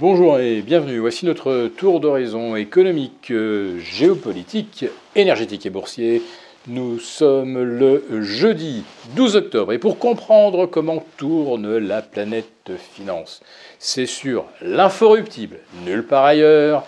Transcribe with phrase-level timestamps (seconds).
[0.00, 0.98] Bonjour et bienvenue.
[0.98, 6.22] Voici notre tour d'horizon économique, euh, géopolitique, énergétique et boursier.
[6.68, 8.84] Nous sommes le jeudi
[9.14, 13.42] 12 octobre et pour comprendre comment tourne la planète finance,
[13.78, 16.86] c'est sur l'inforruptible, nulle part ailleurs.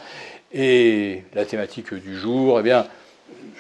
[0.54, 2.86] Et la thématique du jour, eh bien,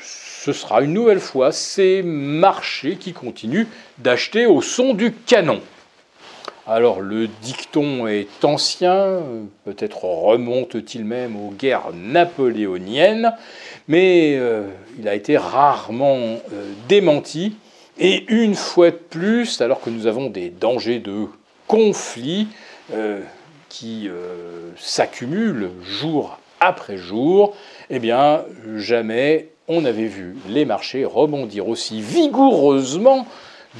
[0.02, 3.66] ce sera une nouvelle fois ces marchés qui continuent
[3.98, 5.60] d'acheter au son du canon.
[6.66, 9.20] Alors le dicton est ancien,
[9.64, 13.34] peut-être remonte-t-il même aux guerres napoléoniennes,
[13.88, 17.56] mais euh, il a été rarement euh, démenti.
[17.98, 21.26] Et une fois de plus, alors que nous avons des dangers de
[21.66, 22.46] conflits
[22.92, 23.20] euh,
[23.68, 24.08] qui
[24.76, 27.56] s'accumulent jour après jour,
[27.90, 28.44] eh bien
[28.76, 33.26] jamais on n'avait vu les marchés rebondir aussi vigoureusement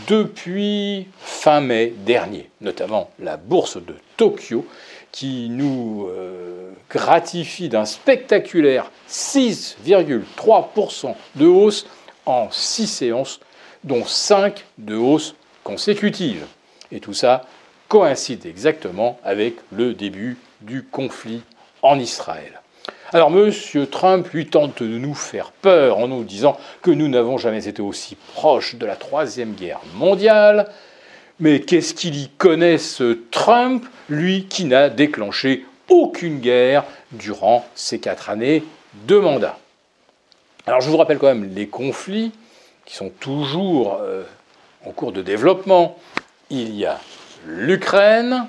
[0.09, 4.67] depuis fin mai dernier, notamment la bourse de Tokyo,
[5.11, 11.87] qui nous euh, gratifie d'un spectaculaire 6,3% de hausse
[12.25, 13.41] en 6 séances,
[13.85, 16.47] dont 5 de hausse consécutive.
[16.91, 17.45] Et tout ça
[17.89, 21.43] coïncide exactement avec le début du conflit
[21.83, 22.62] en Israël.
[23.15, 23.53] Alors M.
[23.91, 27.83] Trump lui tente de nous faire peur en nous disant que nous n'avons jamais été
[27.83, 30.71] aussi proches de la Troisième Guerre mondiale.
[31.39, 38.01] Mais qu'est-ce qu'il y connaît ce Trump, lui qui n'a déclenché aucune guerre durant ces
[38.01, 38.65] quatre années
[39.07, 39.59] de mandat?
[40.67, 42.33] Alors je vous rappelle quand même les conflits
[42.87, 44.23] qui sont toujours euh,
[44.87, 45.99] en cours de développement.
[46.49, 46.99] Il y a
[47.47, 48.47] l'Ukraine.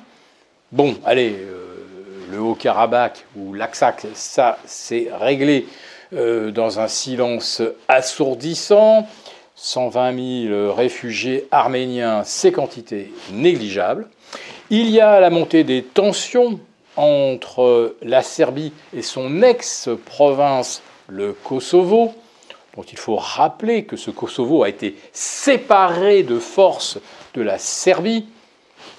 [0.71, 1.62] Bon, allez, euh,
[2.33, 5.67] le Haut-Karabakh ou l'Aksak, ça c'est réglé
[6.13, 9.07] euh, dans un silence assourdissant.
[9.55, 14.07] 120 000 réfugiés arméniens, c'est quantité négligeable.
[14.71, 16.59] Il y a la montée des tensions
[16.95, 22.13] entre la Serbie et son ex-province, le Kosovo,
[22.75, 26.97] dont il faut rappeler que ce Kosovo a été séparé de force
[27.35, 28.25] de la Serbie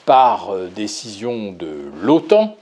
[0.07, 2.57] par euh, décision de l'OTAN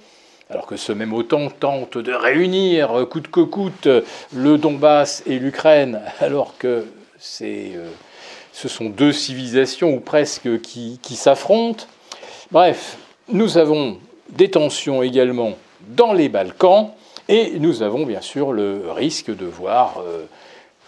[0.52, 3.88] alors que ce même OTAN tente de réunir euh, coûte que coûte
[4.34, 6.84] le Donbass et l'Ukraine, alors que
[7.40, 7.88] euh,
[8.52, 11.86] ce sont deux civilisations ou presque qui, s'affrontent.
[12.50, 12.98] Bref,
[13.28, 13.98] nous avons
[14.28, 15.56] des tensions également
[15.88, 16.90] dans les Balkans
[17.28, 20.26] et nous avons bien sûr le risque de voir euh,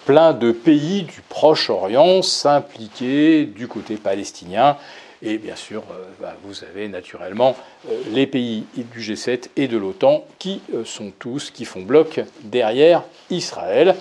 [0.05, 4.77] plein de pays du Proche-Orient s'impliquer du côté palestinien.
[5.23, 7.57] Et bien sûr, euh, bah, vous avez naturellement
[7.89, 12.21] euh, les pays du G7 et de l'OTAN qui euh, sont tous, qui font bloc
[12.43, 13.97] derrière Israël,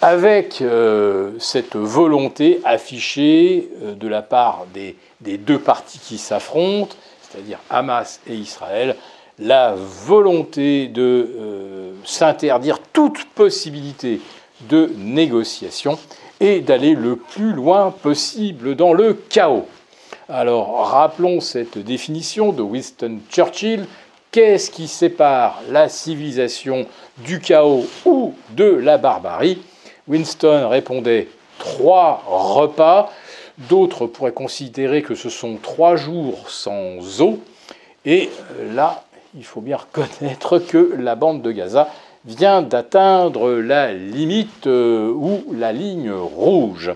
[0.00, 0.64] avec
[1.38, 8.34] cette volonté affichée de la part des, des deux parties qui s'affrontent, c'est-à-dire Hamas et
[8.34, 8.96] Israël,
[9.38, 14.20] la volonté de s'interdire toute possibilité
[14.68, 15.98] de négociation
[16.40, 19.66] et d'aller le plus loin possible dans le chaos.
[20.28, 23.86] Alors rappelons cette définition de Winston Churchill.
[24.30, 26.86] Qu'est-ce qui sépare la civilisation
[27.18, 29.58] du chaos ou de la barbarie?
[30.08, 33.12] Winston répondait trois repas.
[33.58, 37.40] D'autres pourraient considérer que ce sont trois jours sans eau.
[38.04, 38.30] Et
[38.74, 39.04] là,
[39.36, 41.88] il faut bien reconnaître que la bande de Gaza
[42.24, 46.92] vient d'atteindre la limite euh, ou la ligne rouge.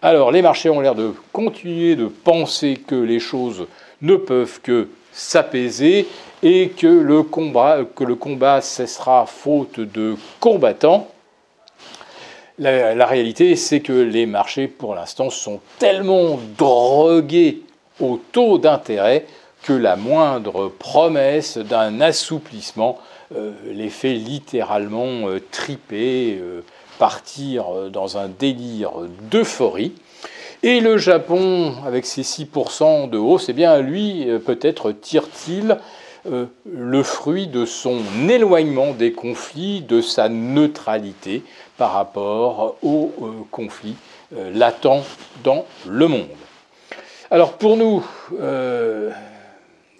[0.00, 3.66] Alors les marchés ont l'air de continuer de penser que les choses
[4.00, 6.08] ne peuvent que s'apaiser
[6.42, 11.08] et que le, combat, cessera faute de combattants.
[12.58, 17.62] La, réalité, c'est que les marchés, pour l'instant, sont tellement drogués
[18.00, 19.26] au taux d'intérêt
[19.62, 22.98] que la moindre promesse d'un assouplissement
[23.66, 26.38] les fait littéralement euh, triper.
[26.40, 26.62] Euh,
[27.02, 28.92] partir euh, dans un délire
[29.28, 29.92] d'euphorie.
[30.62, 35.78] Et le Japon, avec ses 6% de hausse, eh bien, lui, euh, peut-être tire-t-il
[36.30, 37.98] euh, le fruit de son
[38.28, 41.42] éloignement des conflits, de sa neutralité
[41.76, 43.10] par rapport aux
[43.50, 43.96] conflits
[44.54, 45.02] latents
[45.42, 46.28] dans le monde.
[47.32, 48.04] Alors pour nous,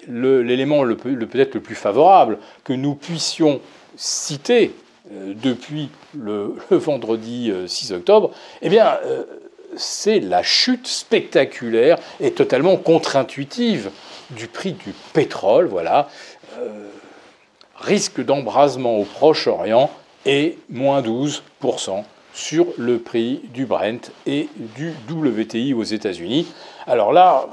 [0.08, 3.60] l'élément peut-être le plus favorable que nous puissions
[3.96, 4.74] citer
[5.12, 8.30] euh, depuis le, vendredi 6 euh, octobre,
[8.62, 9.24] eh bien, euh,
[9.76, 13.90] c'est la chute spectaculaire et totalement contre-intuitive
[14.30, 16.08] du prix du pétrole, voilà,
[17.76, 19.90] risque d'embrasement au Proche-Orient
[20.26, 26.46] et moins 12% sur le prix du Brent et du WTI aux États-Unis.
[26.86, 27.46] Alors là,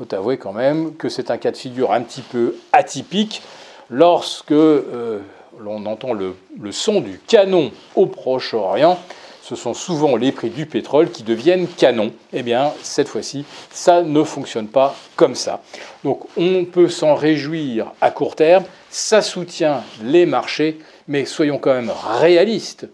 [0.00, 3.42] faut avouer quand même que c'est un cas de figure un petit peu atypique
[3.90, 5.18] lorsque euh,
[5.58, 6.34] l'on entend le,
[6.70, 8.98] son du canon au Proche-Orient,
[9.42, 12.12] ce sont souvent les prix du pétrole qui deviennent canon.
[12.32, 15.60] Eh bien, cette fois-ci, ça ne fonctionne pas comme ça.
[16.02, 21.74] Donc, on peut s'en réjouir à court terme, ça soutient les marchés, mais soyons quand
[21.74, 22.88] même réalistes.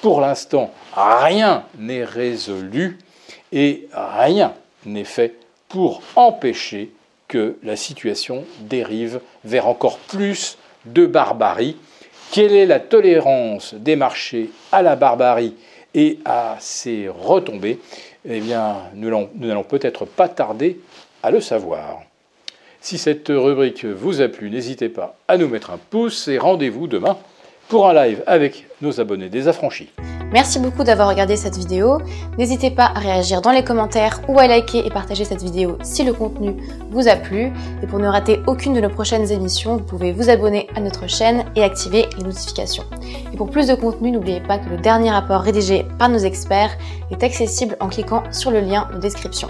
[0.00, 2.98] Pour l'instant, rien n'est résolu
[3.50, 4.52] et rien
[4.86, 5.41] n'est fait
[5.72, 6.92] pour empêcher
[7.28, 11.78] que la situation dérive vers encore plus de barbarie.
[12.30, 15.54] Quelle est la tolérance des marchés à la barbarie
[15.94, 17.78] et à ses retombées?
[18.28, 20.78] Eh bien, nous n'allons peut-être pas tarder
[21.22, 22.02] à le savoir.
[22.82, 26.86] Si cette rubrique vous a plu, n'hésitez pas à nous mettre un pouce et rendez-vous
[26.86, 27.16] demain
[27.68, 29.88] pour un live avec nos abonnés désaffranchis.
[30.32, 31.98] Merci beaucoup d'avoir regardé cette vidéo.
[32.38, 36.04] N'hésitez pas à réagir dans les commentaires ou à liker et partager cette vidéo si
[36.04, 36.56] le contenu
[36.90, 37.52] vous a plu.
[37.82, 41.06] Et pour ne rater aucune de nos prochaines émissions, vous pouvez vous abonner à notre
[41.06, 42.84] chaîne et activer les notifications.
[43.32, 46.78] Et pour plus de contenu, n'oubliez pas que le dernier rapport rédigé par nos experts
[47.10, 49.48] est accessible en cliquant sur le lien de description.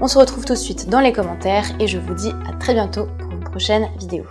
[0.00, 2.74] On se retrouve tout de suite dans les commentaires et je vous dis à très
[2.74, 4.24] bientôt pour une prochaine vidéo.